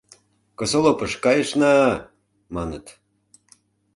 —Косолопыш 0.57 1.13
кайышна-а,— 1.23 1.91
маныт. 2.55 2.85